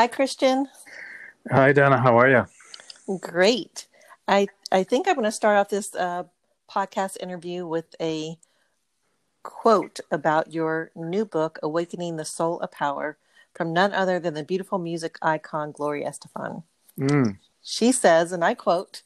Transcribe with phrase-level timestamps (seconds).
[0.00, 0.66] Hi, Christian.
[1.50, 2.00] Hi, Donna.
[2.00, 3.18] How are you?
[3.18, 3.86] Great.
[4.26, 6.24] I I think I'm going to start off this uh,
[6.70, 8.38] podcast interview with a
[9.42, 13.18] quote about your new book, "Awakening the Soul of Power,"
[13.52, 16.62] from none other than the beautiful music icon Gloria Estefan.
[16.98, 17.36] Mm.
[17.62, 19.02] She says, and I quote.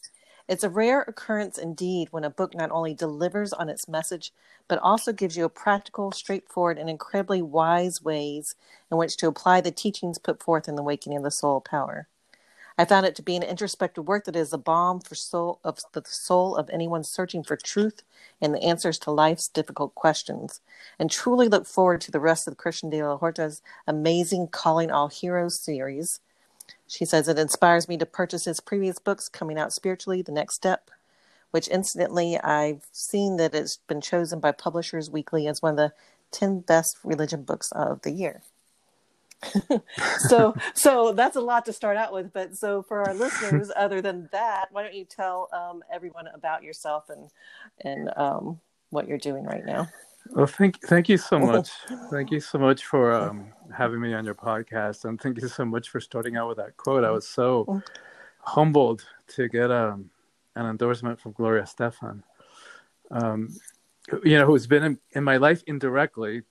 [0.47, 4.31] It's a rare occurrence indeed when a book not only delivers on its message,
[4.69, 8.55] but also gives you a practical, straightforward, and incredibly wise ways
[8.91, 12.09] in which to apply the teachings put forth in the Awakening of the Soul Power.
[12.77, 15.79] I found it to be an introspective work that is a balm for soul of
[15.93, 18.03] the soul of anyone searching for truth
[18.41, 20.61] and the answers to life's difficult questions,
[20.99, 25.09] and truly look forward to the rest of Christian de la Huerta's amazing Calling All
[25.09, 26.21] Heroes series
[26.95, 30.55] she says it inspires me to purchase his previous books, Coming Out Spiritually, The Next
[30.55, 30.91] Step,
[31.51, 35.93] which incidentally I've seen that it's been chosen by Publishers Weekly as one of the
[36.31, 38.43] 10 best religion books of the year.
[40.29, 44.01] so so that's a lot to start out with but so for our listeners other
[44.01, 47.29] than that why don't you tell um, everyone about yourself and
[47.83, 48.59] and um,
[48.89, 49.87] what you're doing right now
[50.31, 51.71] well, thank thank you so much.
[52.11, 55.65] thank you so much for um, having me on your podcast, and thank you so
[55.65, 57.05] much for starting out with that quote.
[57.05, 57.83] I was so
[58.41, 60.11] humbled to get um,
[60.57, 62.23] an endorsement from Gloria Estefan,
[63.11, 63.49] Um,
[64.23, 66.43] you know, who's been in, in, my life indirectly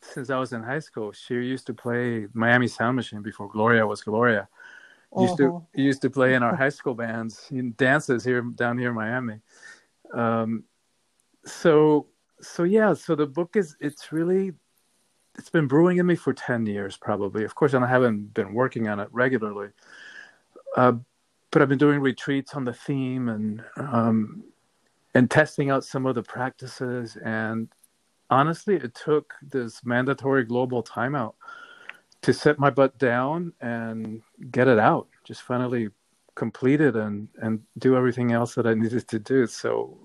[0.00, 1.12] since I was in high school.
[1.12, 4.48] She used to play Miami Sound Machine before Gloria was Gloria.
[5.18, 5.60] Used to uh-huh.
[5.74, 9.40] used to play in our high school bands, in dances here down here in Miami.
[10.12, 10.64] Um,
[11.44, 12.08] so
[12.40, 14.52] so yeah, so the book is it's really
[15.38, 17.44] it's been brewing in me for 10 years probably.
[17.44, 19.68] Of course, and I haven't been working on it regularly.
[20.76, 20.94] Uh,
[21.50, 24.44] but I've been doing retreats on the theme and um,
[25.14, 27.16] and testing out some of the practices.
[27.24, 27.68] And
[28.28, 31.34] honestly, it took this mandatory global timeout
[32.22, 35.08] to set my butt down and get it out.
[35.24, 35.88] Just finally
[36.34, 39.46] complete it and and do everything else that I needed to do.
[39.46, 39.96] So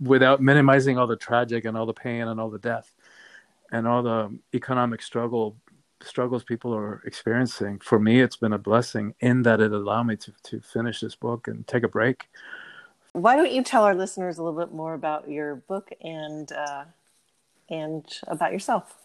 [0.00, 2.94] without minimizing all the tragic and all the pain and all the death
[3.70, 5.56] and all the economic struggle
[6.02, 10.16] struggles people are experiencing for me it's been a blessing in that it allowed me
[10.16, 12.28] to, to finish this book and take a break.
[13.12, 16.84] Why don't you tell our listeners a little bit more about your book and uh,
[17.68, 18.96] and about yourself?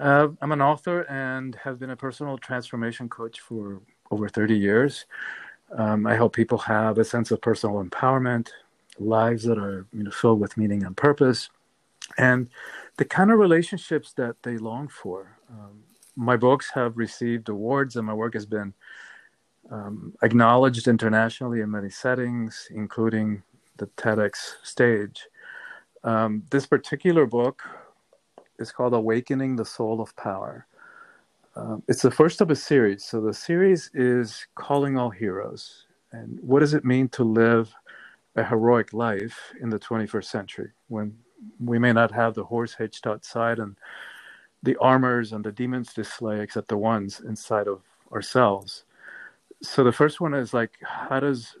[0.00, 5.06] Uh, i'm an author and have been a personal transformation coach for over 30 years.
[5.76, 8.48] Um, i help people have a sense of personal empowerment
[9.00, 11.50] lives that are you know filled with meaning and purpose,
[12.18, 12.48] and
[12.96, 15.38] the kind of relationships that they long for.
[15.50, 15.82] Um,
[16.16, 18.74] my books have received awards, and my work has been
[19.70, 23.42] um, acknowledged internationally in many settings, including
[23.78, 25.28] the TEDx stage.
[26.04, 27.62] Um, this particular book
[28.58, 30.66] is called Awakening the Soul of Power.
[31.56, 33.04] Uh, it's the first of a series.
[33.04, 35.86] So the series is Calling All Heroes.
[36.12, 37.74] And what does it mean to live
[38.36, 41.16] a heroic life in the 21st century when
[41.58, 43.76] we may not have the horse hitched outside and
[44.62, 47.80] the armors and the demons to slay except the ones inside of
[48.12, 48.84] ourselves.
[49.62, 51.56] So the first one is like, how does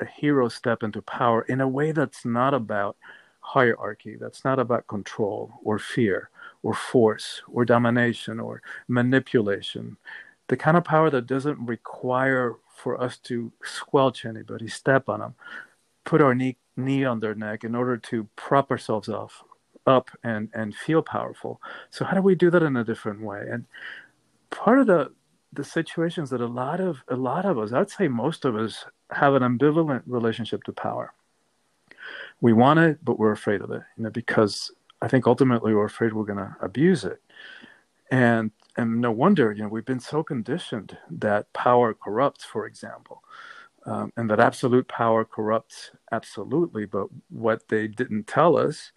[0.00, 2.96] a hero step into power in a way that's not about
[3.40, 6.30] hierarchy, that's not about control or fear
[6.62, 9.96] or force or domination or manipulation.
[10.48, 15.34] The kind of power that doesn't require for us to squelch anybody, step on them,
[16.08, 19.44] put our knee knee on their neck in order to prop ourselves off
[19.86, 21.60] up and and feel powerful.
[21.90, 23.42] So how do we do that in a different way?
[23.50, 23.66] And
[24.48, 25.12] part of the
[25.52, 28.84] the situations that a lot of a lot of us i'd say most of us
[29.10, 31.12] have an ambivalent relationship to power.
[32.40, 34.70] We want it but we're afraid of it you know because
[35.02, 37.20] i think ultimately we're afraid we're going to abuse it.
[38.10, 43.22] And and no wonder you know we've been so conditioned that power corrupts for example
[43.86, 46.84] um, and that absolute power corrupts absolutely.
[46.84, 48.92] But what they didn't tell us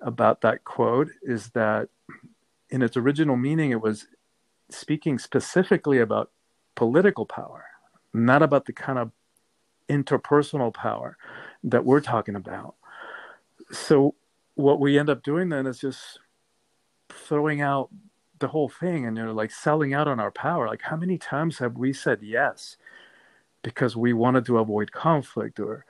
[0.00, 1.88] about that quote is that
[2.70, 4.06] in its original meaning, it was
[4.70, 6.30] speaking specifically about
[6.74, 7.64] political power,
[8.12, 9.12] not about the kind of
[9.88, 11.16] interpersonal power
[11.62, 12.74] that we're talking about.
[13.70, 14.14] So,
[14.56, 16.18] what we end up doing then is just
[17.08, 17.90] throwing out
[18.38, 21.16] the whole thing and you know like selling out on our power like how many
[21.16, 22.76] times have we said yes
[23.64, 25.86] because we wanted to avoid conflict or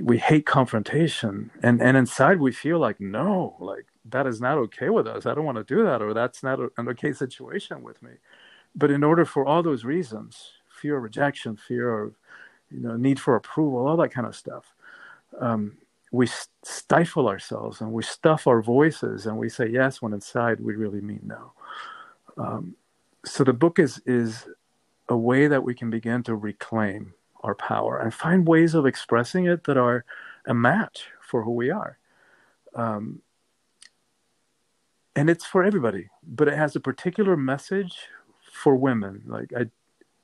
[0.00, 1.50] we hate confrontation.
[1.64, 5.26] And and inside we feel like no like that is not okay with us.
[5.26, 8.12] I don't want to do that or that's not an okay situation with me.
[8.76, 12.14] But in order for all those reasons fear of rejection fear of
[12.70, 14.66] you know need for approval all that kind of stuff
[15.40, 15.76] um,
[16.12, 16.28] we
[16.64, 21.00] stifle ourselves and we stuff our voices and we say yes when inside we really
[21.00, 21.52] mean no.
[22.38, 22.76] Um,
[23.24, 24.48] so the book is is
[25.08, 29.46] a way that we can begin to reclaim our power and find ways of expressing
[29.46, 30.04] it that are
[30.46, 31.98] a match for who we are.
[32.74, 33.22] Um,
[35.14, 37.96] and it's for everybody, but it has a particular message
[38.52, 39.22] for women.
[39.26, 39.66] Like I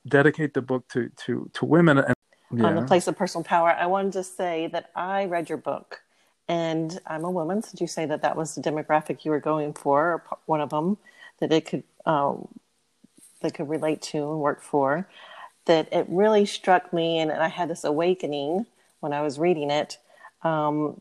[0.06, 2.14] dedicate the book to to to women and
[2.52, 2.64] yeah.
[2.64, 3.70] on the place of personal power.
[3.70, 6.02] I wanted to say that I read your book,
[6.48, 7.62] and I'm a woman.
[7.62, 10.60] So did you say that that was the demographic you were going for, or one
[10.60, 10.98] of them
[11.40, 12.48] that it could um,
[13.44, 15.06] that could relate to and work for.
[15.67, 18.67] That it really struck me, and I had this awakening
[19.00, 19.99] when I was reading it.
[20.43, 21.00] Um,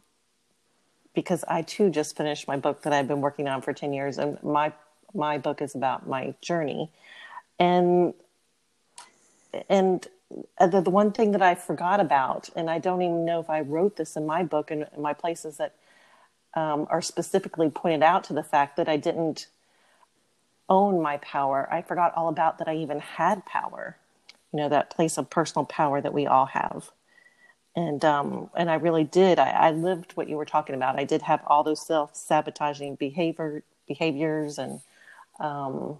[1.13, 4.17] because I too just finished my book that I've been working on for 10 years
[4.17, 4.73] and my
[5.13, 6.89] my book is about my journey
[7.59, 8.13] and
[9.69, 10.07] and
[10.59, 13.61] the, the one thing that I forgot about and I don't even know if I
[13.61, 15.75] wrote this in my book and my places that
[16.55, 19.47] um, are specifically pointed out to the fact that I didn't
[20.73, 23.97] own my power I forgot all about that I even had power
[24.51, 26.91] you know that place of personal power that we all have
[27.75, 29.39] and um, and I really did.
[29.39, 30.99] I, I, lived what you were talking about.
[30.99, 34.79] I did have all those self sabotaging behavior behaviors and
[35.39, 35.97] um,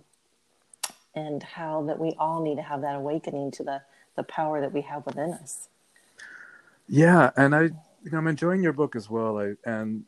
[1.16, 3.82] and how that we all need to have that awakening to the
[4.16, 5.70] the power that we have within us.
[6.88, 9.40] Yeah, and I you know I'm enjoying your book as well.
[9.40, 10.06] I, and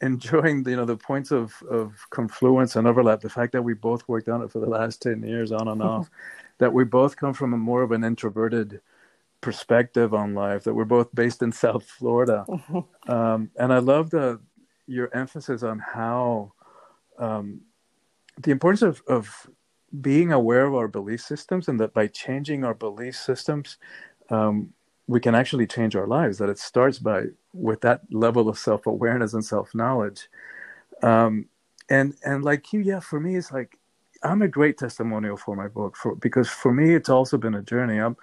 [0.00, 3.20] enjoying the, you know the points of of confluence and overlap.
[3.20, 5.82] The fact that we both worked on it for the last ten years on and
[5.82, 6.10] off.
[6.58, 8.80] that we both come from a more of an introverted
[9.40, 12.44] perspective on life that we're both based in South Florida.
[13.08, 14.38] Um, and I love the
[14.86, 16.52] your emphasis on how
[17.18, 17.62] um,
[18.36, 19.48] the importance of, of
[19.98, 23.78] being aware of our belief systems and that by changing our belief systems,
[24.28, 24.74] um,
[25.08, 26.38] we can actually change our lives.
[26.38, 30.28] That it starts by with that level of self awareness and self knowledge.
[31.02, 31.46] Um,
[31.88, 33.78] and and like you, yeah, for me, it's like
[34.22, 37.62] I'm a great testimonial for my book for because for me, it's also been a
[37.62, 37.98] journey.
[37.98, 38.16] I'm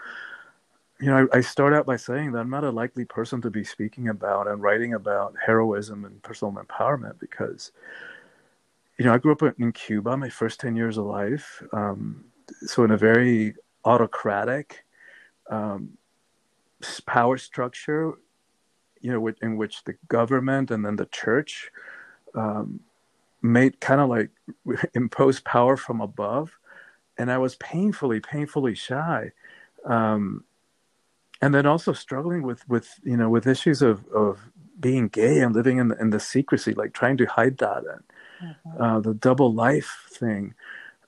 [1.00, 3.50] you know, I, I, start out by saying that I'm not a likely person to
[3.50, 7.74] be speaking about and writing about heroism and personal empowerment because,
[8.98, 11.62] you know, I grew up in Cuba my first 10 years of life.
[11.74, 12.24] Um,
[12.66, 14.86] so, in a very autocratic
[15.50, 15.98] um,
[17.06, 18.14] power structure,
[19.02, 21.70] you know, in which the government and then the church
[22.34, 22.80] um,
[23.42, 24.30] made kind of like
[24.94, 26.58] impose power from above.
[27.18, 29.32] And I was painfully, painfully shy.
[29.86, 30.44] Um,
[31.42, 34.50] and then also struggling with with you know with issues of of
[34.80, 38.04] being gay and living in the, in the secrecy, like trying to hide that and
[38.44, 38.82] mm-hmm.
[38.82, 40.54] uh, the double life thing.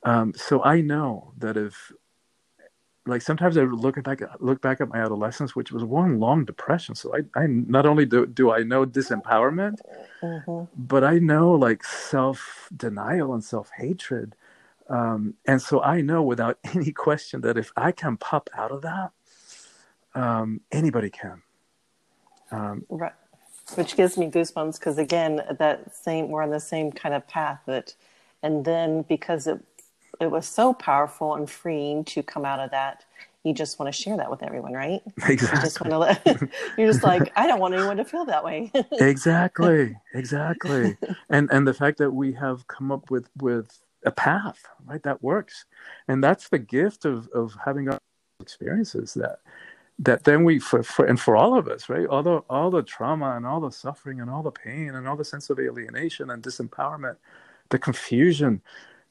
[0.03, 1.91] Um, so I know that if
[3.07, 6.95] like sometimes I look back look back at my adolescence, which was one long depression.
[6.95, 9.79] So I, I not only do do I know disempowerment,
[10.21, 10.63] mm-hmm.
[10.77, 14.35] but I know like self denial and self hatred.
[14.89, 18.81] Um, and so I know without any question that if I can pop out of
[18.83, 19.11] that,
[20.13, 21.41] um, anybody can.
[22.51, 23.13] Um, right.
[23.75, 27.61] Which gives me goosebumps because again, that same we're on the same kind of path
[27.65, 27.95] that,
[28.41, 29.59] and then because it
[30.19, 33.05] it was so powerful and freeing to come out of that,
[33.43, 35.01] you just want to share that with everyone, right?
[35.27, 35.57] Exactly.
[35.57, 36.41] You just want to let,
[36.77, 38.71] you're just like, I don't want anyone to feel that way.
[38.93, 39.95] exactly.
[40.13, 40.97] Exactly.
[41.29, 45.21] And and the fact that we have come up with with a path, right, that
[45.21, 45.65] works,
[46.07, 47.87] and that's the gift of of having
[48.39, 49.39] experiences that
[49.99, 52.83] that then we for, for and for all of us right all the all the
[52.83, 56.29] trauma and all the suffering and all the pain and all the sense of alienation
[56.29, 57.15] and disempowerment
[57.69, 58.61] the confusion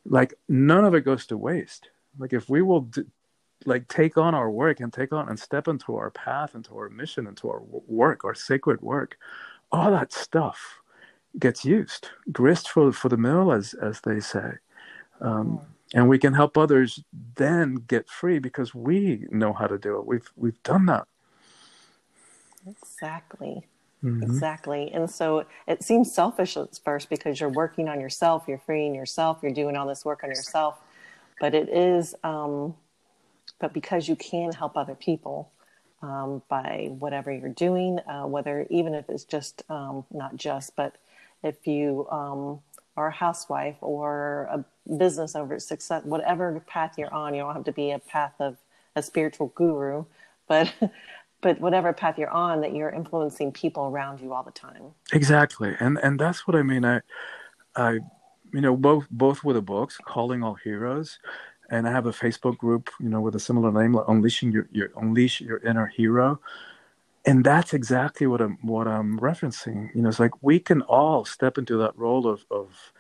[0.09, 1.89] like none of it goes to waste.
[2.19, 3.07] Like if we will do,
[3.65, 6.91] like take on our work and take on and step into our path into our
[6.91, 9.17] mission into our work our sacred work
[9.73, 10.81] all that stuff
[11.39, 14.53] gets used grist for for the mill as as they say.
[15.21, 15.61] Um,
[15.95, 17.03] and we can help others
[17.37, 20.07] then get free because we know how to do it.
[20.07, 21.07] We've we've done that.
[22.67, 23.67] Exactly
[24.07, 24.23] mm-hmm.
[24.23, 24.91] exactly.
[24.93, 29.39] And so it seems selfish at first because you're working on yourself you're freeing yourself
[29.43, 30.79] you're doing all this work on yourself.
[31.41, 32.75] But it is um,
[33.59, 35.51] but because you can help other people
[36.03, 40.97] um, by whatever you're doing uh, whether even if it's just um, not just but
[41.43, 42.61] if you um,
[42.97, 44.65] are a housewife or a
[44.97, 48.57] business over success, whatever path you're on, you don't have to be a path of
[48.95, 50.05] a spiritual guru,
[50.49, 50.73] but
[51.47, 54.83] but whatever path you're on, that you're influencing people around you all the time.
[55.13, 56.85] Exactly, and and that's what I mean.
[56.85, 57.03] I,
[57.77, 58.01] I,
[58.53, 61.21] you know, both both with the books, calling all heroes,
[61.71, 64.69] and I have a Facebook group, you know, with a similar name, like unleashing your
[64.73, 66.41] your unleash your inner hero.
[67.25, 69.95] And that's exactly what I'm what I'm referencing.
[69.95, 72.93] You know, it's like we can all step into that role of of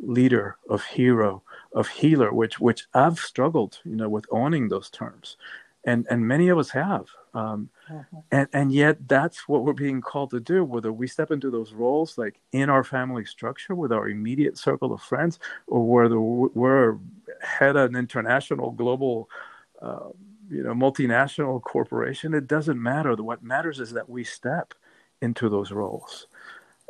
[0.00, 5.36] leader, of hero, of healer, which which I've struggled, you know, with owning those terms,
[5.82, 7.06] and and many of us have.
[7.38, 8.16] Um, mm-hmm.
[8.32, 11.72] and and yet that's what we're being called to do whether we step into those
[11.72, 16.98] roles like in our family structure with our immediate circle of friends or whether we're
[17.40, 19.28] head of an international global
[19.82, 20.08] uh,
[20.50, 23.14] you know multinational corporation it doesn't matter.
[23.14, 24.74] What matters is that we step
[25.20, 26.26] into those roles.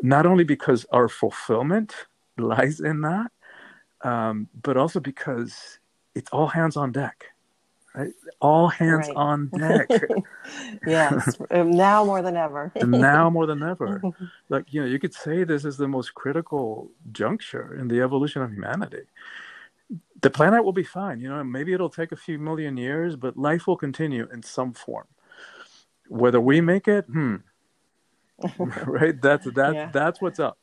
[0.02, 1.94] Not only because our fulfillment
[2.38, 3.30] lies in that
[4.02, 5.80] um, but also because
[6.14, 7.26] it's all hands on deck
[7.94, 9.16] right all hands right.
[9.16, 9.88] on deck
[10.86, 14.02] yes now more than ever now more than ever
[14.48, 18.42] like you know you could say this is the most critical juncture in the evolution
[18.42, 19.02] of humanity
[20.20, 21.20] the planet will be fine.
[21.20, 24.72] You know, maybe it'll take a few million years, but life will continue in some
[24.72, 25.06] form.
[26.08, 27.36] Whether we make it, hmm,
[28.58, 29.20] right?
[29.20, 29.74] That's that.
[29.74, 29.90] Yeah.
[29.92, 30.58] That's what's up.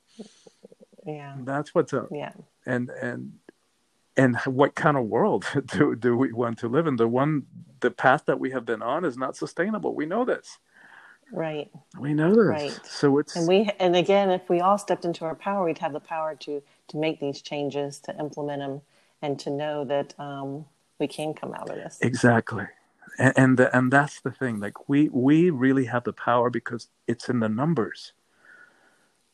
[1.06, 2.08] Yeah, that's what's up.
[2.12, 2.34] Yeah,
[2.66, 3.34] and and
[4.18, 6.96] and what kind of world do do we want to live in?
[6.96, 7.44] The one,
[7.80, 9.94] the path that we have been on is not sustainable.
[9.96, 10.60] We know this.
[11.32, 11.72] Right.
[12.00, 12.46] We know this.
[12.46, 12.80] Right.
[12.84, 15.94] So it's and we and again, if we all stepped into our power, we'd have
[15.94, 18.82] the power to to make these changes, to implement them
[19.22, 20.66] and to know that um,
[21.00, 21.98] we can come out of this.
[22.02, 22.66] Exactly.
[23.18, 24.60] And and, the, and that's the thing.
[24.60, 28.14] Like we we really have the power because it's in the numbers.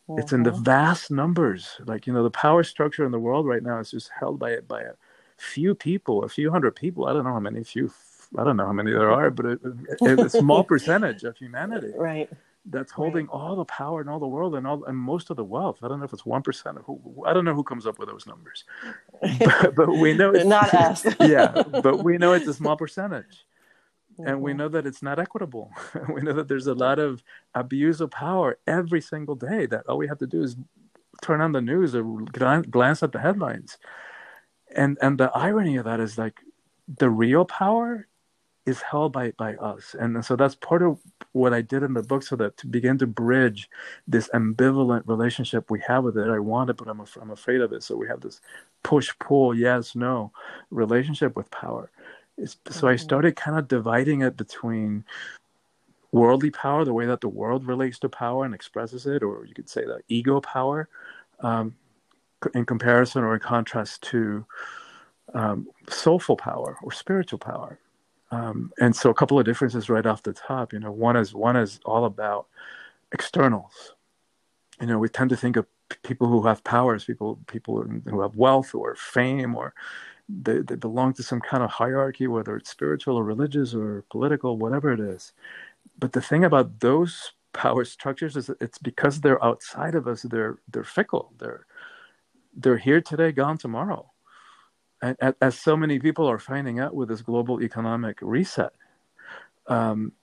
[0.10, 0.20] Mm-hmm.
[0.20, 0.64] It's in the mm-hmm.
[0.64, 1.80] vast numbers.
[1.86, 4.52] Like you know, the power structure in the world right now is just held by
[4.52, 4.94] it by a
[5.38, 7.08] few people, a few hundred people.
[7.08, 7.64] I don't know how many.
[7.64, 7.92] Few.
[8.38, 9.60] I don't know how many there are, but it,
[10.02, 11.92] it's a small percentage of humanity.
[11.96, 12.30] Right
[12.66, 13.34] that's holding right.
[13.34, 15.80] all the power in all the world and all and most of the wealth.
[15.82, 17.24] I don't know if it's one percent of who.
[17.26, 18.64] I don't know who comes up with those numbers,
[19.22, 21.06] but, but we know it's not us.
[21.20, 23.46] yeah, but we know it's a small percentage,
[24.22, 24.30] mm-hmm.
[24.30, 24.60] and we mm-hmm.
[24.60, 25.72] know that it's not equitable.
[26.14, 27.24] we know that there's a lot of
[27.56, 29.66] abuse of power every single day.
[29.66, 30.56] That all we have to do is
[31.22, 33.78] turn on the news or glance at the headlines,
[34.76, 36.40] and and the irony of that is like
[36.88, 38.08] the real power
[38.66, 41.00] is held by by us and so that's part of
[41.32, 43.68] what i did in the book so that to begin to bridge
[44.08, 47.62] this ambivalent relationship we have with it i want it but i'm, af- I'm afraid
[47.62, 48.40] of it so we have this
[48.84, 50.32] push pull yes no
[50.70, 51.90] relationship with power
[52.70, 55.04] so i started kind of dividing it between
[56.12, 59.54] worldly power the way that the world relates to power and expresses it or you
[59.54, 60.90] could say the ego power
[61.40, 61.74] um,
[62.54, 64.46] in comparison or in contrast to
[65.34, 67.80] um, soulful power or spiritual power
[68.32, 70.72] um, and so a couple of differences right off the top.
[70.74, 72.48] You know, one is one is all about
[73.12, 73.94] externals.
[74.80, 75.68] You know, we tend to think of
[76.04, 79.74] people who have powers, people people who have wealth or fame, or
[80.44, 84.58] they, they belong to some kind of hierarchy, whether it's spiritual or religious or political,
[84.58, 85.34] whatever it is.
[86.00, 90.24] But the thing about those power structures is it's because they're outside of us.
[90.24, 91.34] They're they're fickle.
[91.40, 91.66] They're
[92.56, 94.12] they're here today, gone tomorrow
[95.02, 98.74] And, as so many people are finding out with this global economic reset.
[99.68, 100.14] Um,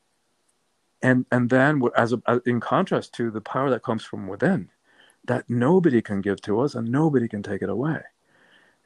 [1.03, 4.71] and and then as, a, as in contrast to the power that comes from within,
[5.27, 8.03] that nobody can give to us and nobody can take it away.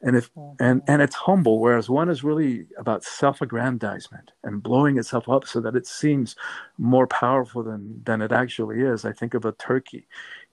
[0.03, 0.63] And if mm-hmm.
[0.63, 5.59] and and it's humble, whereas one is really about self-aggrandizement and blowing itself up so
[5.61, 6.35] that it seems
[6.77, 9.05] more powerful than than it actually is.
[9.05, 10.07] I think of a turkey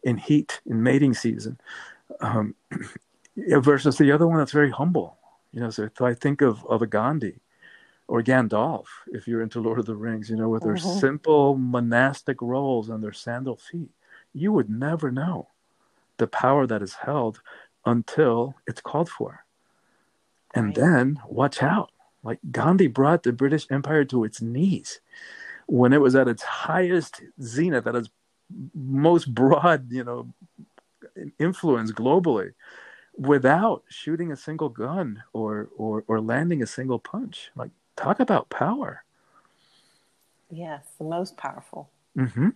[0.04, 1.58] in heat in mating season,
[2.20, 2.54] um,
[3.36, 5.18] versus the other one that's very humble
[5.52, 7.40] you know, so, I think of, of a Gandhi
[8.06, 10.98] or Gandalf, if you're into Lord of the Rings, you know, with their mm-hmm.
[10.98, 13.90] simple monastic roles and their sandal feet.
[14.32, 15.48] You would never know
[16.18, 17.40] the power that is held
[17.90, 19.44] until it's called for.
[20.54, 20.74] And right.
[20.74, 21.90] then watch out.
[22.22, 25.00] Like Gandhi brought the British Empire to its knees
[25.66, 28.10] when it was at its highest zenith, at its
[28.74, 30.32] most broad, you know,
[31.38, 32.52] influence globally
[33.16, 37.50] without shooting a single gun or or or landing a single punch.
[37.56, 39.04] Like talk about power.
[40.50, 41.90] Yes, the most powerful.
[42.18, 42.48] Mm-hmm.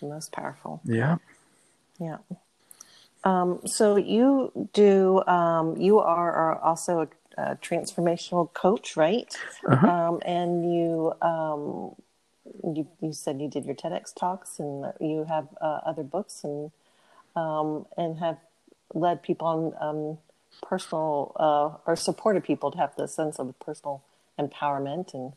[0.00, 0.80] The most powerful.
[0.84, 1.16] Yeah.
[1.98, 2.18] Yeah.
[3.24, 5.22] Um, so you do.
[5.26, 9.36] Um, you are, are also a, a, transformational coach, right?
[9.68, 9.86] Uh-huh.
[9.86, 11.94] Um, and you, um,
[12.64, 16.70] you you said you did your TEDx talks, and you have uh, other books, and
[17.36, 18.38] um, and have
[18.94, 20.18] led people on um,
[20.62, 24.02] personal uh, or supported people to have the sense of personal
[24.38, 25.32] empowerment and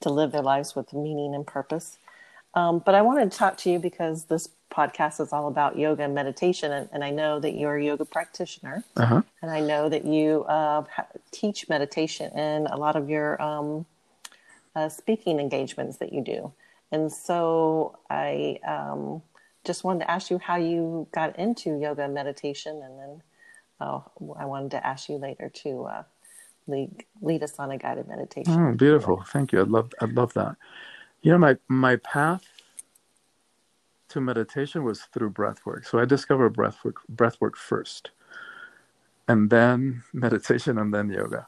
[0.00, 1.98] to live their lives with meaning and purpose.
[2.54, 6.04] Um, but I wanted to talk to you because this podcast is all about yoga
[6.04, 9.22] and meditation, and, and I know that you're a yoga practitioner, uh-huh.
[9.42, 10.84] and I know that you uh,
[11.32, 13.86] teach meditation in a lot of your um,
[14.76, 16.52] uh, speaking engagements that you do.
[16.92, 19.22] And so I um,
[19.64, 23.22] just wanted to ask you how you got into yoga and meditation and then
[23.80, 24.04] oh,
[24.38, 26.02] I wanted to ask you later to uh,
[26.66, 28.54] lead lead us on a guided meditation.
[28.54, 29.22] Oh, beautiful!
[29.26, 29.60] Thank you.
[29.60, 30.56] I'd love I'd love that.
[31.22, 32.44] You know, my my path
[34.08, 35.86] to meditation was through breath work.
[35.86, 38.10] So I discovered breath work breath work first,
[39.26, 41.46] and then meditation, and then yoga.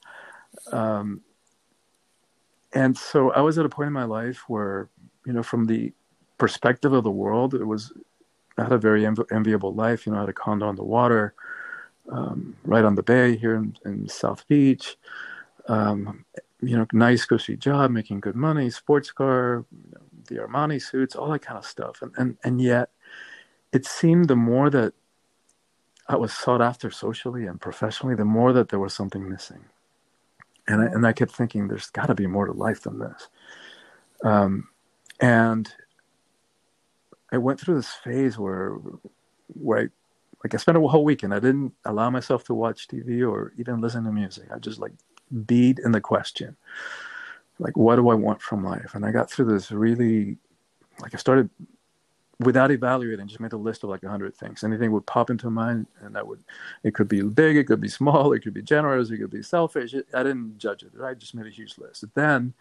[0.73, 1.23] Um,
[2.73, 4.89] and so I was at a point in my life where,
[5.27, 5.93] you know, from the
[6.39, 7.93] perspective of the world, it was
[8.59, 10.07] I had a very envi- enviable life.
[10.07, 11.35] You know, I had a condo on the water,
[12.11, 14.97] um, right on the bay here in, in South Beach.
[15.69, 16.25] Um,
[16.61, 19.65] you know, nice cushy job, making good money, sports car,
[20.31, 22.01] the Armani suits, all that kind of stuff.
[22.01, 22.91] And, and and yet,
[23.73, 24.95] it seemed the more that
[26.09, 29.65] I was sought after socially and professionally, the more that there was something missing.
[30.67, 33.29] And I, and I kept thinking, there's got to be more to life than this.
[34.25, 34.69] Um,
[35.21, 35.73] and
[37.33, 38.77] I went through this phase where,
[39.47, 39.89] where I,
[40.43, 41.35] like I spent a whole weekend.
[41.35, 44.49] I didn't allow myself to watch TV or even listen to music.
[44.53, 44.93] I just like
[45.47, 46.57] beat in the question,
[47.61, 48.95] like, what do I want from life?
[48.95, 50.39] And I got through this really,
[51.01, 51.51] like I started
[52.41, 54.65] without evaluating, just made a list of like a hundred things.
[54.65, 56.43] Anything would pop into mind, and that would,
[56.83, 59.43] it could be big, it could be small, it could be generous, it could be
[59.43, 59.95] selfish.
[60.15, 60.93] I didn't judge it.
[61.03, 62.05] I just made a huge list.
[62.15, 62.55] Then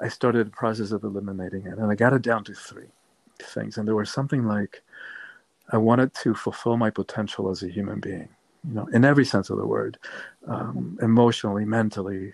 [0.00, 2.90] I started the process of eliminating it, and I got it down to three
[3.40, 4.82] things, and there was something like
[5.70, 8.28] I wanted to fulfill my potential as a human being,
[8.66, 9.98] you know, in every sense of the word,
[10.46, 12.32] um, emotionally, mentally,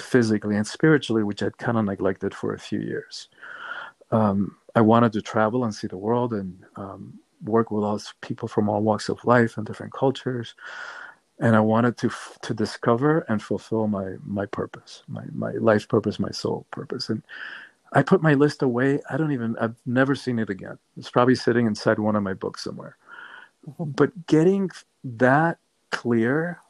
[0.00, 3.28] physically, and spiritually, which I'd kind of neglected for a few years.
[4.10, 8.48] Um, I wanted to travel and see the world and um, work with all people
[8.48, 10.54] from all walks of life and different cultures.
[11.38, 12.10] And I wanted to
[12.42, 17.08] to discover and fulfill my my purpose, my my life purpose, my soul purpose.
[17.08, 17.22] And
[17.92, 19.00] I put my list away.
[19.10, 20.78] I don't even, I've never seen it again.
[20.96, 22.96] It's probably sitting inside one of my books somewhere.
[23.68, 23.90] Mm-hmm.
[23.90, 24.70] But getting
[25.02, 25.58] that
[25.90, 26.60] clear,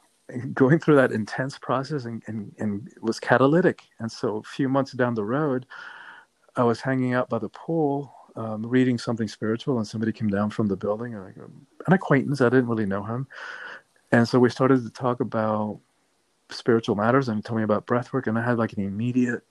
[0.53, 3.83] going through that intense process and, and, and was catalytic.
[3.99, 5.65] And so a few months down the road,
[6.55, 10.49] I was hanging out by the pool, um, reading something spiritual, and somebody came down
[10.49, 12.41] from the building, an acquaintance.
[12.41, 13.27] I didn't really know him,
[14.11, 15.79] and so we started to talk about
[16.49, 19.43] spiritual matters, and he told me about breath work, and I had like an immediate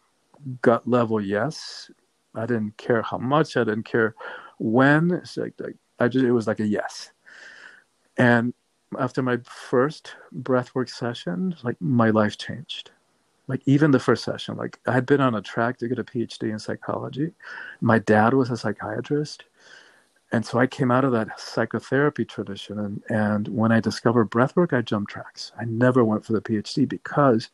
[0.63, 1.91] gut level yes.
[2.35, 3.57] I didn't care how much.
[3.57, 4.15] I didn't care
[4.59, 5.11] when.
[5.11, 7.11] It's like, like I just it was like a yes.
[8.17, 8.55] And
[8.99, 12.91] after my first breathwork session, like my life changed.
[13.47, 16.05] Like even the first session, like I had been on a track to get a
[16.05, 17.33] PhD in psychology.
[17.81, 19.45] My dad was a psychiatrist.
[20.33, 24.73] And so I came out of that psychotherapy tradition and, and when I discovered breathwork,
[24.73, 25.51] I jumped tracks.
[25.59, 27.51] I never went for the PhD because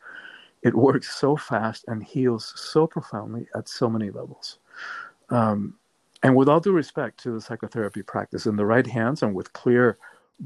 [0.61, 4.59] it works so fast and heals so profoundly at so many levels.
[5.29, 5.75] Um,
[6.23, 9.53] and with all due respect to the psychotherapy practice, in the right hands and with
[9.53, 9.97] clear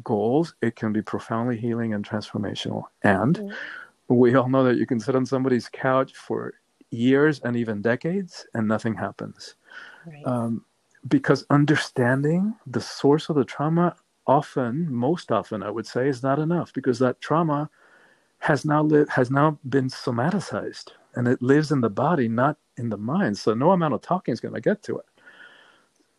[0.03, 2.83] goals, it can be profoundly healing and transformational.
[3.03, 4.15] And mm-hmm.
[4.15, 6.53] we all know that you can sit on somebody's couch for
[6.91, 9.55] years and even decades and nothing happens.
[10.05, 10.25] Right.
[10.25, 10.65] Um,
[11.07, 13.95] because understanding the source of the trauma
[14.27, 17.69] often, most often, I would say, is not enough because that trauma
[18.41, 22.89] has now li- has now been somaticized and it lives in the body not in
[22.89, 25.05] the mind so no amount of talking is going to get to it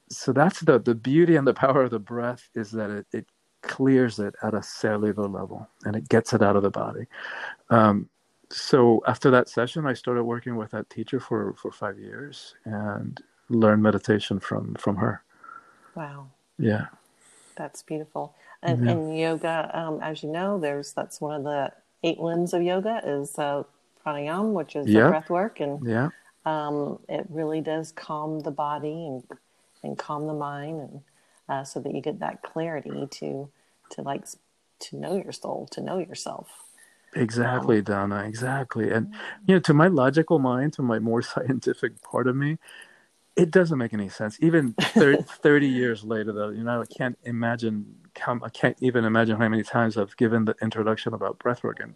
[0.09, 3.27] so that's the the beauty and the power of the breath is that it, it
[3.62, 7.07] clears it at a cellular level and it gets it out of the body
[7.70, 8.09] um,
[8.51, 13.22] so after that session i started working with that teacher for for five years and
[13.48, 15.22] learned meditation from from her
[15.94, 16.27] wow
[16.59, 16.87] yeah
[17.57, 18.92] that's beautiful and, yeah.
[18.92, 21.72] and yoga um, as you know there's that's one of the
[22.03, 23.62] eight limbs of yoga is uh,
[24.05, 25.05] pranayama, which is yep.
[25.05, 26.09] the breath work, and yeah.
[26.44, 29.22] um, it really does calm the body and
[29.83, 31.01] and calm the mind, and
[31.49, 33.49] uh, so that you get that clarity to
[33.91, 34.25] to like
[34.81, 36.49] to know your soul, to know yourself.
[37.15, 38.25] Exactly, um, Donna.
[38.25, 39.13] Exactly, and
[39.47, 42.59] you know, to my logical mind, to my more scientific part of me,
[43.37, 44.39] it doesn't make any sense.
[44.41, 47.97] Even 30, 30 years later, though, you know, I can't imagine.
[48.17, 51.95] I can't even imagine how many times I've given the introduction about breathwork, and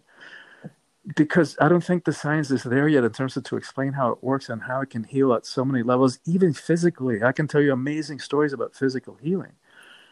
[1.15, 4.11] because I don't think the science is there yet in terms of to explain how
[4.11, 7.23] it works and how it can heal at so many levels, even physically.
[7.23, 9.53] I can tell you amazing stories about physical healing.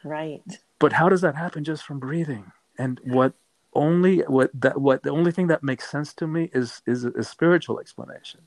[0.03, 0.43] Right.
[0.79, 2.51] But how does that happen just from breathing?
[2.77, 3.33] And what
[3.73, 7.23] only what that what the only thing that makes sense to me is is a
[7.23, 8.41] spiritual explanation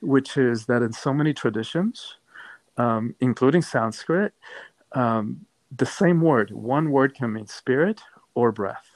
[0.00, 2.16] which is that in so many traditions,
[2.76, 4.32] um, including Sanskrit,
[4.92, 5.44] um,
[5.76, 8.00] the same word, one word can mean spirit
[8.34, 8.87] or breath.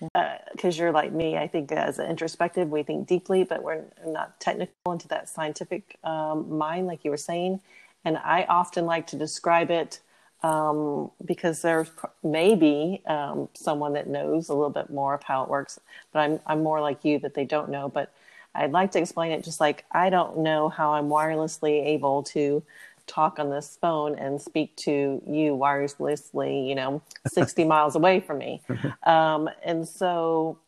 [0.00, 3.84] Because uh, you're like me, I think as an introspective, we think deeply, but we're
[4.06, 7.60] not technical into that scientific um, mind, like you were saying.
[8.04, 10.00] And I often like to describe it
[10.42, 11.90] um, because there's
[12.22, 15.80] maybe um, someone that knows a little bit more of how it works.
[16.12, 17.88] But I'm I'm more like you that they don't know.
[17.88, 18.12] But
[18.54, 22.62] I'd like to explain it just like I don't know how I'm wirelessly able to
[23.06, 28.38] talk on this phone and speak to you wirelessly, you know, 60 miles away from
[28.38, 28.62] me.
[29.04, 30.58] Um, and so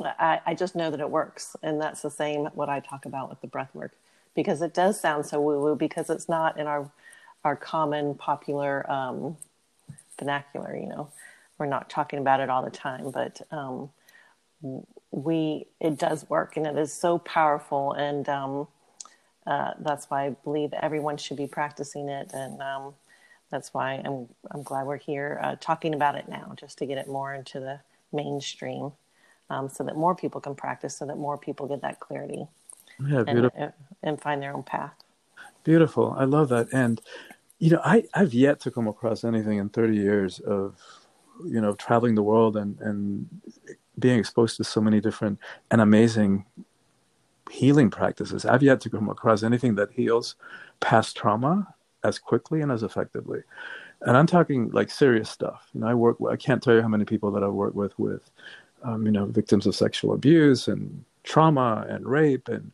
[0.00, 1.54] I, I, just know that it works.
[1.62, 3.92] And that's the same what I talk about with the breath work
[4.34, 6.90] because it does sound so woo woo because it's not in our,
[7.44, 9.36] our common popular um,
[10.18, 11.10] vernacular, you know,
[11.58, 13.90] we're not talking about it all the time, but um,
[15.12, 17.92] we, it does work and it is so powerful.
[17.92, 18.66] And um,
[19.46, 22.94] uh, that's why I believe everyone should be practicing it, and um,
[23.50, 26.98] that's why I'm I'm glad we're here uh, talking about it now, just to get
[26.98, 27.80] it more into the
[28.12, 28.92] mainstream,
[29.50, 32.46] um, so that more people can practice, so that more people get that clarity,
[33.06, 33.50] yeah, beautiful.
[33.54, 34.94] And, and find their own path.
[35.62, 37.00] Beautiful, I love that, and
[37.58, 40.76] you know, I I've yet to come across anything in 30 years of
[41.44, 43.28] you know traveling the world and and
[43.98, 45.38] being exposed to so many different
[45.70, 46.44] and amazing
[47.54, 48.44] healing practices.
[48.44, 50.34] I've yet to come across anything that heals
[50.80, 53.42] past trauma as quickly and as effectively.
[54.02, 55.70] And I'm talking like serious stuff.
[55.72, 56.16] You know, I work.
[56.28, 58.28] I can't tell you how many people that I work with with,
[58.82, 62.72] um, you know, victims of sexual abuse and trauma and rape and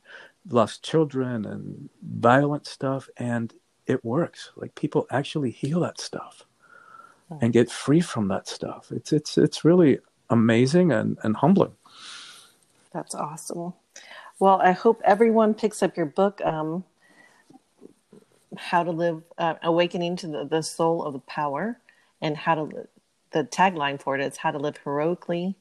[0.49, 3.53] lost children and violent stuff, and
[3.87, 4.51] it works.
[4.57, 6.47] Like people actually heal that stuff
[7.41, 8.91] and get free from that stuff.
[8.91, 9.99] It's it's it's really
[10.31, 11.77] amazing and, and humbling.
[12.93, 13.75] That's awesome.
[14.41, 16.85] Well, I hope everyone picks up your book, um,
[18.57, 21.79] How to Live, uh, Awakening to the, the Soul of the Power,
[22.23, 22.89] and how to,
[23.33, 25.57] the tagline for it is How to Live Heroically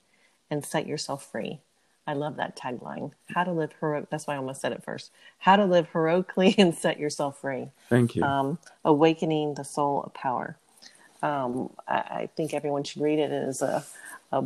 [0.49, 1.59] and Set Yourself Free.
[2.07, 3.11] I love that tagline.
[3.35, 4.09] How to live heroic.
[4.09, 5.11] That's why I almost said it first.
[5.37, 7.69] How to live heroically and set yourself free.
[7.89, 8.23] Thank you.
[8.23, 10.57] Um, awakening the soul of power.
[11.21, 13.31] Um, I, I, think everyone should read it.
[13.31, 13.85] It is a,
[14.31, 14.45] a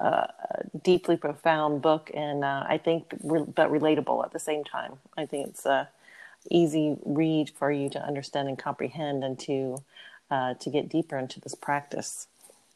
[0.00, 0.26] uh,
[0.82, 4.98] deeply profound book, and uh, I think re- but relatable at the same time.
[5.16, 5.88] I think it's a
[6.50, 9.82] easy read for you to understand and comprehend, and to
[10.30, 12.26] uh, to get deeper into this practice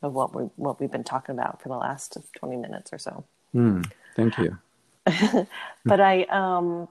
[0.02, 3.24] of what we what we've been talking about for the last twenty minutes or so.
[3.54, 4.59] Mm, thank you.
[5.85, 6.88] but I um,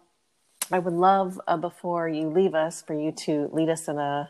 [0.72, 4.30] I would love uh, before you leave us for you to lead us in a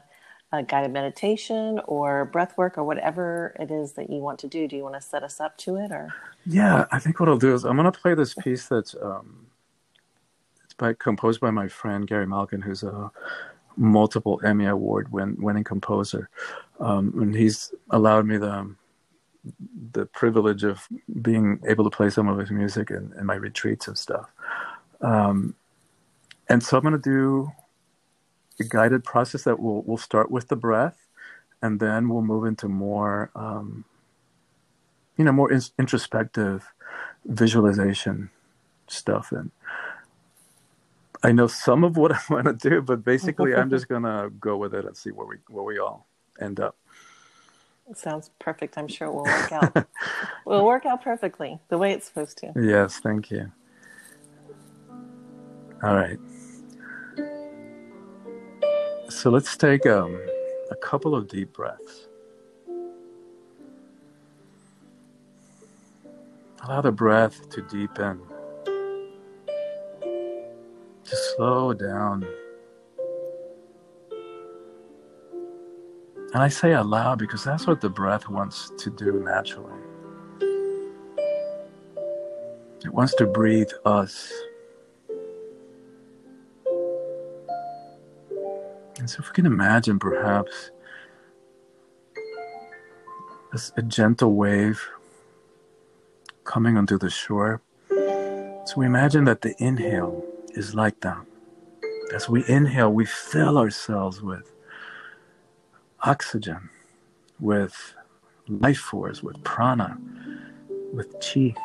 [0.51, 4.67] a guided meditation or breath work or whatever it is that you want to do.
[4.67, 6.13] Do you want to set us up to it or?
[6.45, 9.47] Yeah, I think what I'll do is I'm going to play this piece that's um,
[10.63, 13.11] it's by composed by my friend Gary Malkin, who's a
[13.75, 16.29] multiple Emmy award win, winning composer,
[16.79, 18.73] um, and he's allowed me the
[19.91, 20.87] the privilege of
[21.21, 24.29] being able to play some of his music in, in my retreats and stuff.
[25.01, 25.55] Um,
[26.49, 27.51] and so I'm going to do
[28.59, 31.07] a guided process that will will start with the breath,
[31.61, 33.85] and then we'll move into more, um,
[35.17, 36.71] you know, more in- introspective
[37.25, 38.29] visualization
[38.87, 39.31] stuff.
[39.31, 39.51] And
[41.23, 44.57] I know some of what I want to do, but basically, I'm just gonna go
[44.57, 46.07] with it and see where we where we all
[46.39, 46.75] end up.
[47.89, 48.77] It Sounds perfect.
[48.77, 49.87] I'm sure it will work out.
[50.45, 52.51] will work out perfectly the way it's supposed to.
[52.55, 53.51] Yes, thank you.
[55.83, 56.19] All right.
[59.17, 60.15] So let's take um,
[60.69, 62.07] a couple of deep breaths.
[66.63, 68.21] Allow the breath to deepen,
[69.95, 72.27] to slow down.
[76.33, 79.81] And I say allow because that's what the breath wants to do naturally.
[82.85, 84.31] It wants to breathe us
[89.17, 90.69] so, if we can imagine perhaps
[93.75, 94.79] a gentle wave
[96.43, 97.59] coming onto the shore.
[97.89, 101.17] So, we imagine that the inhale is like that.
[102.13, 104.53] As we inhale, we fill ourselves with
[106.03, 106.69] oxygen,
[107.39, 107.95] with
[108.47, 109.97] life force, with prana,
[110.93, 111.55] with chi.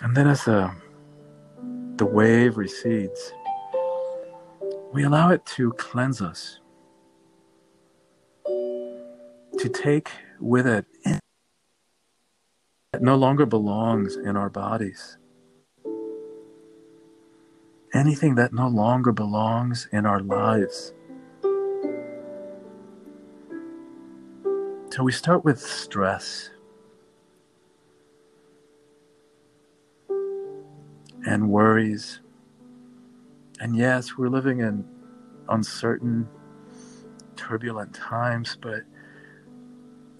[0.00, 0.70] And then as the,
[1.96, 3.34] the wave recedes,
[4.92, 6.60] we allow it to cleanse us,
[8.46, 10.86] to take with it
[12.92, 15.18] that no longer belongs in our bodies,
[17.94, 20.92] anything that no longer belongs in our lives.
[24.90, 26.50] So we start with stress.
[31.28, 32.20] And worries
[33.60, 34.84] and yes, we're living in
[35.48, 36.28] uncertain,
[37.36, 38.82] turbulent times, but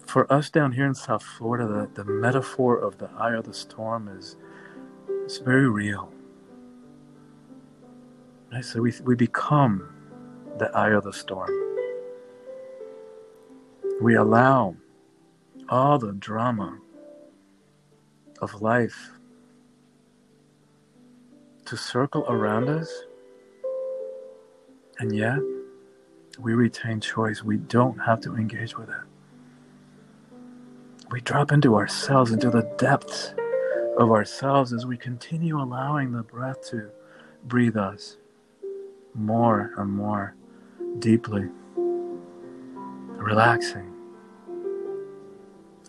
[0.05, 3.53] for us down here in South Florida, the, the metaphor of the eye of the
[3.53, 4.37] storm is,
[5.25, 6.11] is very real.
[8.51, 8.63] Right?
[8.63, 9.89] So we, we become
[10.57, 11.51] the eye of the storm.
[14.01, 14.75] We allow
[15.69, 16.79] all the drama
[18.41, 19.11] of life
[21.65, 22.91] to circle around us,
[24.99, 25.39] and yet
[26.39, 27.43] we retain choice.
[27.43, 28.95] We don't have to engage with it.
[31.09, 33.33] We drop into ourselves, into the depths
[33.97, 36.89] of ourselves as we continue allowing the breath to
[37.45, 38.17] breathe us
[39.15, 40.35] more and more
[40.99, 41.49] deeply,
[43.15, 43.93] relaxing,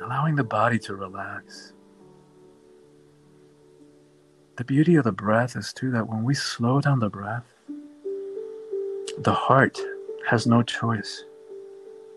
[0.00, 1.74] allowing the body to relax.
[4.56, 7.57] The beauty of the breath is too that when we slow down the breath,
[9.22, 9.76] the heart
[10.26, 11.24] has no choice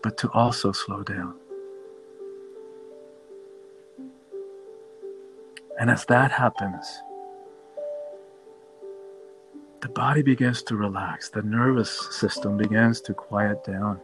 [0.02, 1.34] but to also slow down.
[5.80, 7.02] And as that happens,
[9.80, 14.00] the body begins to relax, the nervous system begins to quiet down.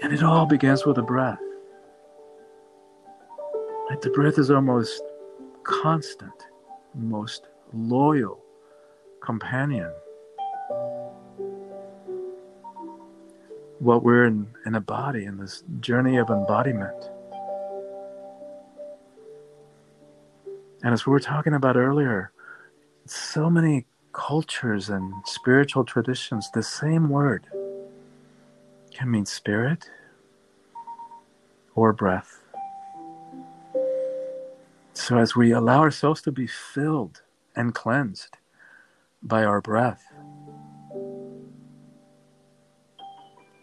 [0.00, 1.40] And it all begins with the breath.
[4.00, 5.02] The breath is our most
[5.64, 6.46] constant,
[6.94, 8.44] most loyal
[9.20, 9.92] companion.
[13.78, 17.10] What we're in, in a body, in this journey of embodiment.
[20.82, 22.32] And as we were talking about earlier,
[23.06, 27.46] so many cultures and spiritual traditions, the same word
[28.92, 29.90] can mean spirit
[31.74, 32.40] or breath.
[34.92, 37.22] So as we allow ourselves to be filled
[37.54, 38.37] and cleansed
[39.22, 40.02] by our breath,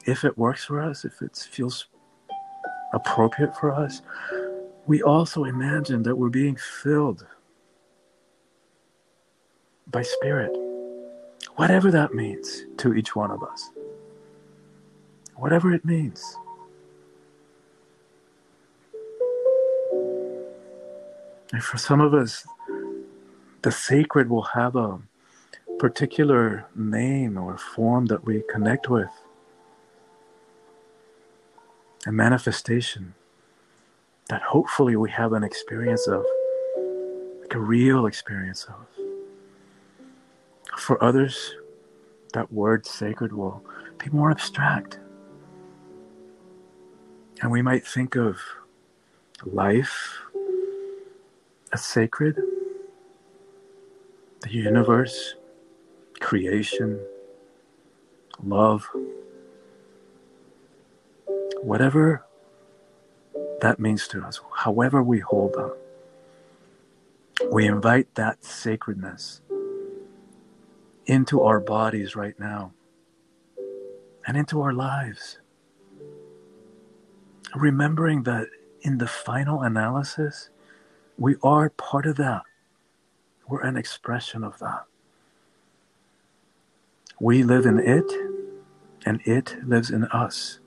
[0.06, 1.88] if it works for us, if it feels
[2.94, 4.02] appropriate for us,
[4.86, 7.26] we also imagine that we're being filled
[9.88, 10.52] by Spirit,
[11.56, 13.72] whatever that means to each one of us.
[15.36, 16.38] Whatever it means.
[21.52, 22.46] And for some of us,
[23.62, 25.00] the sacred will have a
[25.86, 29.12] particular name or form that we connect with,
[32.08, 33.13] a manifestation
[34.28, 36.26] that hopefully we have an experience of,
[37.39, 38.88] like a real experience of.
[40.76, 41.54] For others,
[42.34, 43.63] that word sacred will
[44.00, 44.98] be more abstract.
[47.43, 48.39] And we might think of
[49.43, 50.17] life
[51.71, 52.41] as sacred,
[54.41, 55.36] the universe,
[56.25, 56.99] creation,
[58.43, 58.89] love,
[61.61, 62.25] whatever
[63.61, 65.71] that means to us, however we hold them.
[67.51, 69.41] We invite that sacredness
[71.05, 72.73] into our bodies right now
[74.25, 75.38] and into our lives.
[77.53, 78.47] Remembering that
[78.81, 80.49] in the final analysis,
[81.19, 82.41] we are part of that.
[83.47, 84.85] We're an expression of that.
[87.19, 88.12] We live in it,
[89.06, 90.60] and it lives in us.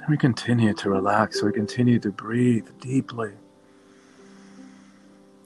[0.00, 3.32] And we continue to relax, we continue to breathe deeply,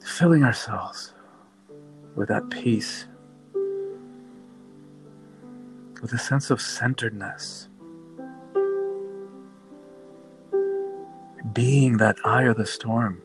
[0.03, 1.13] filling ourselves
[2.15, 3.07] with that peace,
[6.01, 7.69] with a sense of centeredness,
[11.53, 13.21] being that eye of the storm,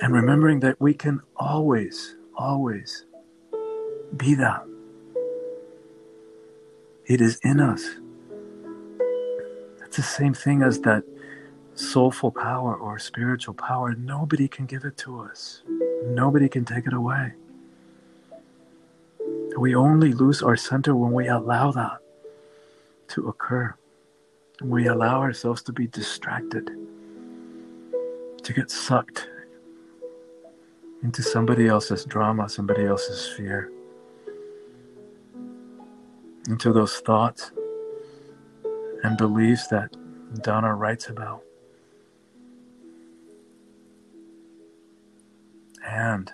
[0.00, 3.04] and remembering that we can always, always
[4.16, 4.64] be that.
[7.06, 7.84] It is in us.
[9.84, 11.04] It's the same thing as that
[11.74, 13.94] soulful power or spiritual power.
[13.94, 15.62] Nobody can give it to us,
[16.06, 17.32] nobody can take it away.
[19.56, 21.98] We only lose our center when we allow that
[23.08, 23.74] to occur.
[24.62, 26.70] We allow ourselves to be distracted,
[28.42, 29.28] to get sucked
[31.02, 33.70] into somebody else's drama, somebody else's fear,
[36.48, 37.50] into those thoughts
[39.02, 39.94] and beliefs that
[40.42, 41.42] Donna writes about.
[45.84, 46.32] And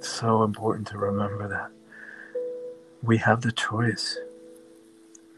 [0.00, 1.70] so important to remember that
[3.02, 4.18] we have the choice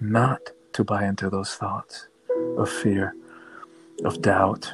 [0.00, 0.40] not
[0.72, 2.08] to buy into those thoughts
[2.56, 3.14] of fear,
[4.04, 4.72] of doubt,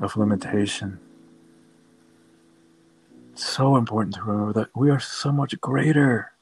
[0.00, 0.98] of limitation.
[3.34, 6.32] So important to remember that we are so much greater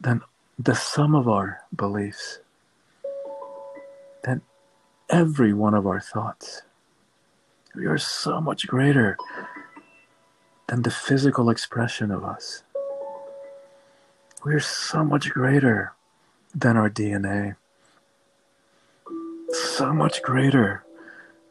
[0.00, 0.22] than
[0.58, 2.40] the sum of our beliefs,
[4.24, 4.42] than
[5.08, 6.62] every one of our thoughts.
[7.74, 9.16] We are so much greater
[10.68, 12.62] than the physical expression of us.
[14.44, 15.92] We are so much greater
[16.54, 17.56] than our DNA,
[19.50, 20.85] so much greater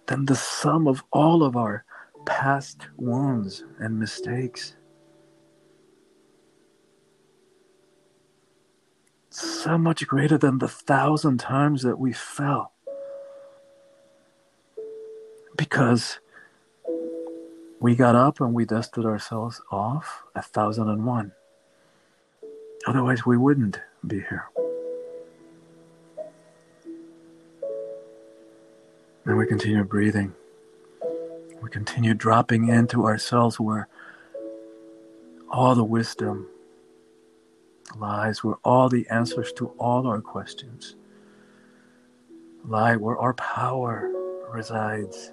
[0.07, 1.83] than the sum of all of our
[2.25, 4.75] past wounds and mistakes.
[9.29, 12.71] So much greater than the thousand times that we fell.
[15.57, 16.19] Because
[17.79, 21.31] we got up and we dusted ourselves off a thousand and one.
[22.87, 24.45] Otherwise, we wouldn't be here.
[29.25, 30.33] And we continue breathing.
[31.61, 33.87] We continue dropping into ourselves where
[35.49, 36.47] all the wisdom
[37.97, 40.95] lies, where all the answers to all our questions
[42.67, 44.11] lie, where our power
[44.51, 45.31] resides.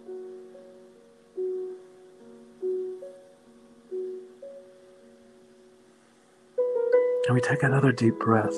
[7.27, 8.57] And we take another deep breath.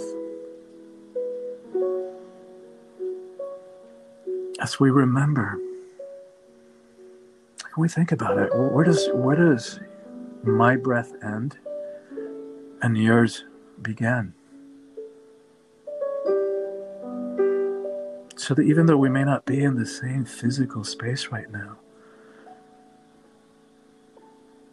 [4.65, 5.59] As we remember,
[7.75, 9.79] when we think about it, where does where does
[10.43, 11.59] my breath end
[12.81, 13.45] and yours
[13.83, 14.33] begin?
[18.37, 21.77] So that even though we may not be in the same physical space right now,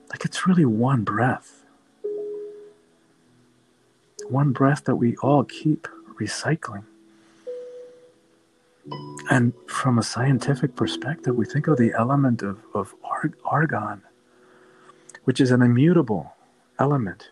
[0.10, 1.66] like it's really one breath
[4.30, 5.86] one breath that we all keep
[6.18, 6.86] recycling.
[9.32, 12.94] And from a scientific perspective, we think of the element of, of
[13.46, 14.04] argon,
[15.24, 16.36] which is an immutable
[16.78, 17.30] element,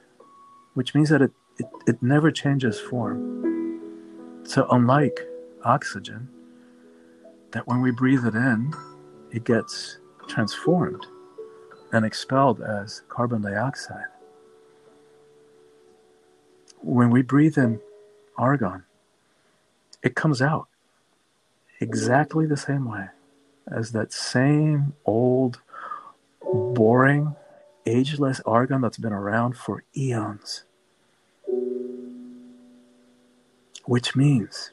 [0.73, 4.41] which means that it, it, it never changes form.
[4.43, 5.19] So, unlike
[5.63, 6.29] oxygen,
[7.51, 8.73] that when we breathe it in,
[9.31, 11.05] it gets transformed
[11.91, 14.07] and expelled as carbon dioxide
[16.81, 17.79] when we breathe in
[18.38, 18.83] argon,
[20.01, 20.67] it comes out
[21.79, 23.07] exactly the same way
[23.71, 25.61] as that same old,
[26.41, 27.35] boring,
[27.85, 30.63] ageless argon that's been around for eons.
[33.85, 34.71] Which means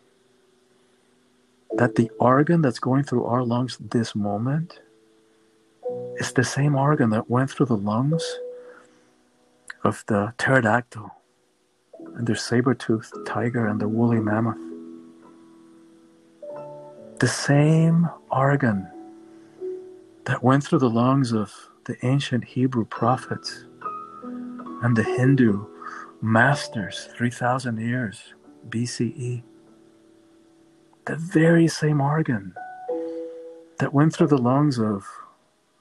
[1.76, 4.80] that the argon that's going through our lungs this moment
[6.16, 8.38] is the same argon that went through the lungs
[9.84, 11.10] of the pterodactyl
[12.16, 14.65] and their saber-toothed tiger and the woolly mammoth.
[17.18, 18.86] The same argon
[20.26, 21.50] that went through the lungs of
[21.86, 23.64] the ancient Hebrew prophets
[24.82, 25.64] and the Hindu
[26.20, 28.34] masters 3,000 years
[28.68, 29.42] BCE.
[31.06, 32.52] The very same argon
[33.78, 35.06] that went through the lungs of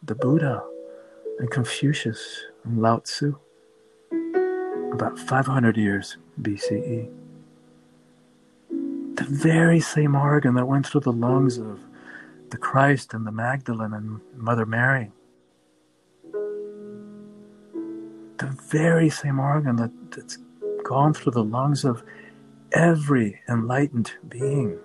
[0.03, 0.63] the Buddha
[1.39, 3.37] and Confucius and Lao Tzu
[4.93, 7.24] about 500 years BCE.
[9.25, 11.79] The very same argon that went through the lungs of
[12.51, 15.11] the Christ and the Magdalene and Mother Mary.
[18.37, 20.37] The very same argon that, that's
[20.83, 22.03] gone through the lungs of
[22.71, 24.77] every enlightened being,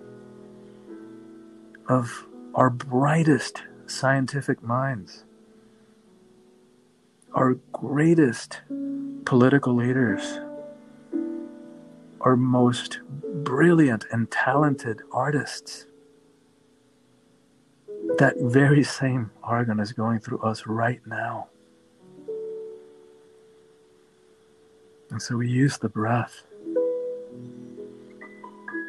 [1.90, 2.24] of
[2.54, 5.24] our brightest scientific minds,
[7.34, 8.62] our greatest
[9.26, 10.40] political leaders,
[12.20, 13.00] our most
[13.44, 15.86] brilliant and talented artists.
[18.18, 21.48] That very same argon is going through us right now.
[25.10, 26.42] And so we use the breath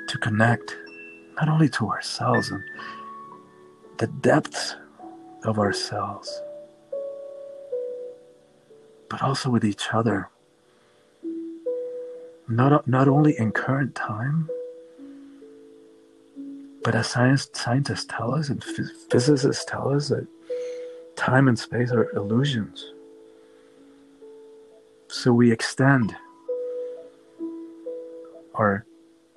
[0.07, 0.75] to connect
[1.35, 2.63] not only to ourselves and
[3.97, 4.75] the depths
[5.43, 6.41] of ourselves
[9.11, 10.30] but also with each other.
[12.51, 14.49] Not, not only in current time,
[16.83, 18.61] but as science, scientists tell us and
[19.09, 20.27] physicists tell us that
[21.15, 22.91] time and space are illusions.
[25.07, 26.13] So we extend
[28.55, 28.85] our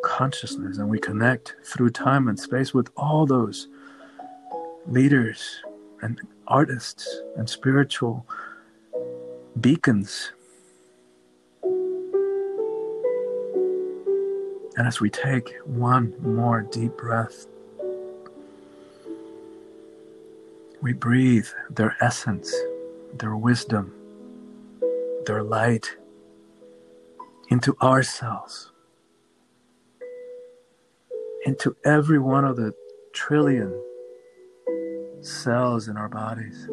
[0.02, 3.68] consciousness and we connect through time and space with all those
[4.88, 5.62] leaders
[6.02, 8.26] and artists and spiritual
[9.60, 10.32] beacons.
[14.76, 17.46] And as we take one more deep breath,
[20.82, 22.52] we breathe their essence,
[23.14, 23.94] their wisdom,
[25.26, 25.96] their light
[27.50, 28.72] into ourselves,
[31.46, 32.74] into every one of the
[33.12, 33.80] trillion
[35.20, 36.68] cells in our bodies.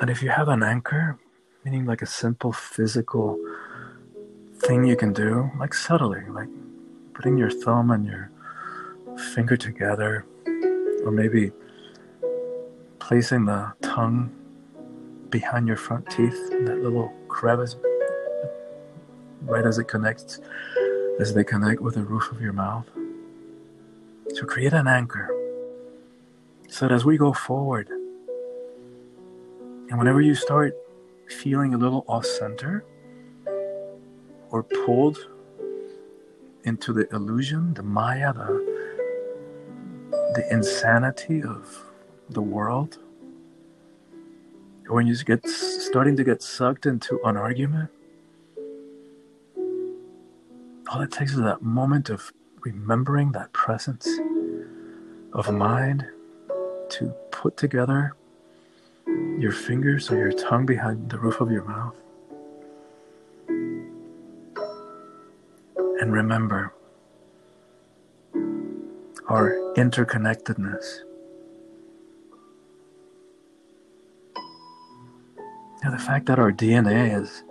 [0.00, 1.18] And if you have an anchor,
[1.64, 3.38] meaning like a simple physical
[4.56, 6.48] thing you can do, like subtly, like
[7.14, 8.30] putting your thumb and your
[9.34, 10.24] finger together,
[11.04, 11.52] or maybe
[12.98, 14.30] placing the tongue
[15.30, 17.76] behind your front teeth, that little crevice,
[19.42, 20.40] right as it connects,
[21.20, 22.86] as they connect with the roof of your mouth.
[24.36, 25.28] To create an anchor
[26.68, 27.88] so that as we go forward,
[29.90, 30.74] and whenever you start
[31.32, 32.84] feeling a little off center
[34.50, 35.18] or pulled
[36.64, 38.82] into the illusion, the Maya, the,
[40.34, 41.84] the insanity of
[42.30, 42.98] the world,
[44.88, 47.90] or when you get starting to get sucked into an argument,
[50.88, 54.06] all it takes is that moment of remembering that presence
[55.32, 56.06] of mind
[56.90, 58.14] to put together
[59.06, 61.96] your fingers or your tongue behind the roof of your mouth.
[66.00, 66.72] And remember
[69.28, 71.00] our interconnectedness.
[75.82, 77.42] Now, the fact that our DNA is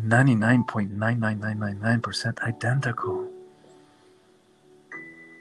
[0.00, 3.30] 99.99999% identical.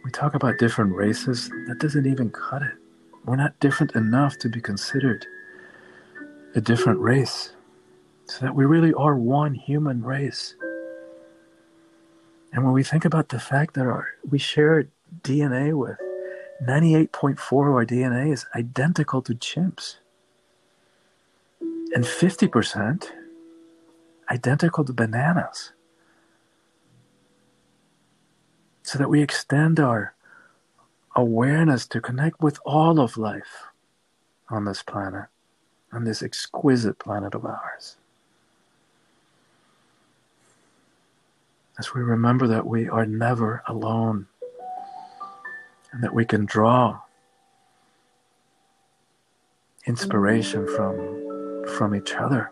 [0.06, 2.74] We talk about different races, that doesn't even cut it.
[3.26, 5.26] We're not different enough to be considered
[6.56, 7.52] a different race.
[8.26, 10.56] So that we really are one human race.
[12.52, 14.88] And when we think about the fact that our, we share
[15.22, 15.98] DNA with
[16.64, 17.38] 98.4
[17.68, 19.98] of our DNA is identical to chimps,
[21.94, 23.12] and 50%
[24.30, 25.74] identical to bananas.
[28.84, 30.14] So that we extend our
[31.16, 33.66] awareness to connect with all of life
[34.50, 35.26] on this planet
[35.94, 37.98] on this exquisite planet of ours.
[41.78, 44.28] As we remember that we are never alone
[45.92, 47.00] and that we can draw
[49.86, 52.52] inspiration from, from each other.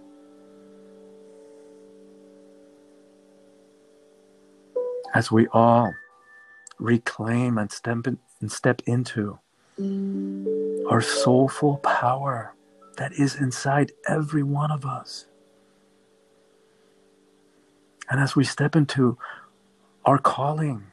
[5.14, 5.94] As we all
[6.80, 9.40] reclaim and step, in, and step into
[10.90, 12.54] our soulful power
[12.98, 15.26] that is inside every one of us.
[18.10, 19.18] And as we step into
[20.06, 20.84] our calling,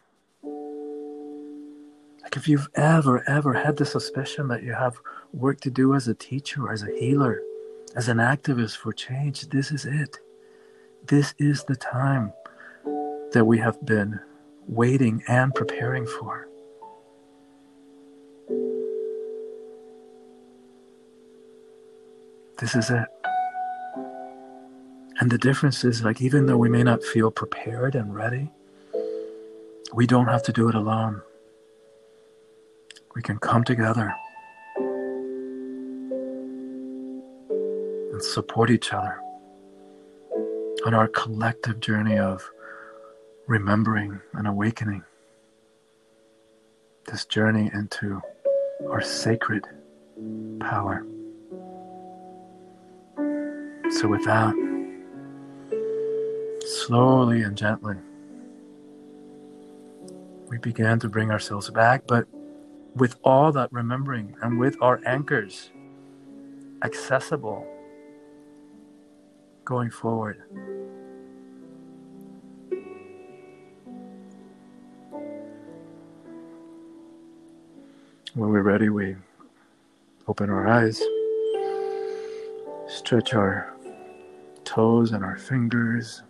[2.23, 4.99] like if you've ever, ever had the suspicion that you have
[5.33, 7.43] work to do as a teacher, as a healer,
[7.97, 10.19] as an activist for change, this is it.
[11.07, 12.33] This is the time
[13.33, 14.21] that we have been
[14.67, 16.48] waiting and preparing for.
[22.59, 23.07] This is it.
[25.21, 28.51] And the difference is like, even though we may not feel prepared and ready,
[29.95, 31.23] we don't have to do it alone.
[33.15, 34.13] We can come together
[38.13, 39.21] and support each other
[40.85, 42.49] on our collective journey of
[43.47, 45.05] remembering and awakening.
[47.07, 48.21] This journey into
[48.89, 49.65] our sacred
[50.61, 51.07] power.
[53.91, 54.55] So, with that,
[56.67, 57.97] slowly and gently,
[60.49, 62.27] we began to bring ourselves back, but
[62.95, 65.71] with all that remembering and with our anchors
[66.83, 67.67] accessible
[69.65, 70.43] going forward.
[78.35, 79.17] When we're ready, we
[80.29, 81.03] open our eyes,
[82.87, 83.75] stretch our
[84.69, 86.23] toes and our fingers,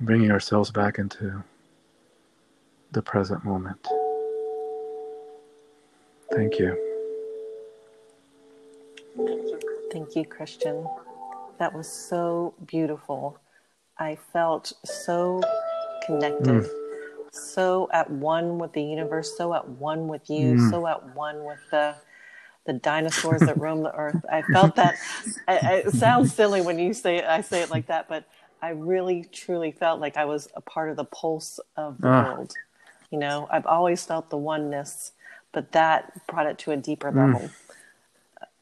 [0.00, 1.44] bringing ourselves back into
[2.90, 3.86] the present moment.
[6.32, 6.76] Thank you.
[9.92, 10.84] Thank you, Christian.
[11.58, 13.38] That was so beautiful.
[13.98, 15.40] I felt so
[16.04, 16.68] connected, mm.
[17.30, 20.70] so at one with the universe, so at one with you, mm.
[20.70, 21.94] so at one with the
[22.66, 24.24] the dinosaurs that roam the earth.
[24.30, 25.00] I felt that.
[25.48, 27.24] I, I, it sounds silly when you say it.
[27.26, 28.26] I say it like that, but
[28.62, 32.10] I really truly felt like I was a part of the pulse of the Ah.
[32.10, 32.56] world.
[33.10, 35.12] You know, I've always felt the oneness,
[35.52, 37.12] but that brought it to a deeper Mm.
[37.12, 37.54] level.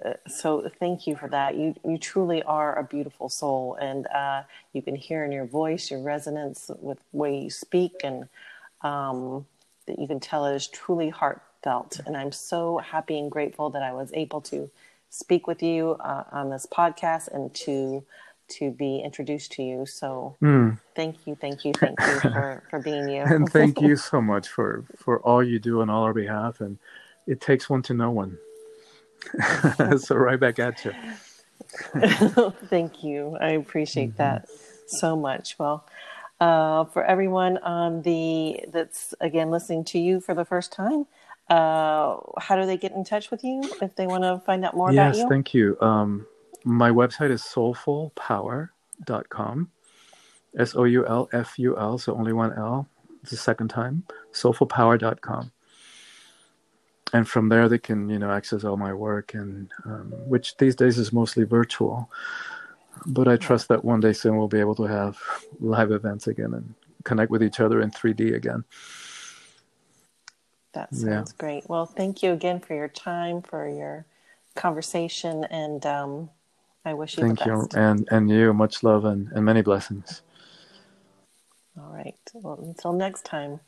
[0.05, 1.57] Uh, so thank you for that.
[1.57, 5.91] You you truly are a beautiful soul, and uh, you can hear in your voice
[5.91, 8.29] your resonance with the way you speak, and
[8.83, 9.47] um,
[9.87, 11.11] that you can tell it is truly
[11.65, 12.01] heartfelt.
[12.07, 14.71] And I'm so happy and grateful that I was able to
[15.11, 18.05] speak with you uh, on this podcast and to
[18.49, 19.87] to be introduced to you.
[19.87, 20.79] So Mm.
[20.97, 23.23] thank you, thank you, thank you for for being you.
[23.23, 26.61] And thank you so much for for all you do on all our behalf.
[26.61, 26.79] And
[27.27, 28.39] it takes one to know one.
[29.99, 30.93] so right back at you.
[32.69, 33.37] Thank you.
[33.41, 34.19] I appreciate Mm-hmm.
[34.19, 34.49] that
[34.87, 35.59] so much.
[35.59, 35.87] Well,
[36.41, 41.07] uh, for everyone on the that's again listening to you for the first time,
[41.51, 44.77] uh, how do they get in touch with you if they want to find out
[44.77, 45.21] more about you?
[45.21, 45.77] yes, thank you.
[45.81, 46.27] Um,
[46.65, 49.71] my website is soulfulpower.com.
[50.59, 52.89] S O U L F U L, so only one L.
[53.23, 54.05] It's the second time.
[54.33, 55.53] Soulfulpower.com.
[57.13, 60.77] And from there, they can, you know, access all my work, and um, which these
[60.77, 62.09] days is mostly virtual.
[63.07, 65.19] But I trust that one day soon we'll be able to have
[65.59, 66.75] live events again and
[67.05, 68.65] connect with each other in 3D again.
[70.73, 71.17] That Yeah.
[71.17, 71.69] sounds great.
[71.69, 74.07] Well, thank you again for your time, for your
[74.55, 76.31] conversation, and um,
[76.85, 80.23] I wish you Thank you, and and you, much love and, and many blessings.
[81.79, 82.15] All right.
[82.35, 83.61] Well, until next time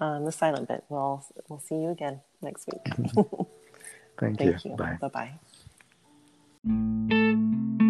[0.00, 2.84] on the silent bit, we'll we'll see you again next week.
[4.18, 4.70] Thank, Thank you.
[4.72, 4.98] Bye.
[5.00, 5.38] Bye
[6.68, 7.84] bye.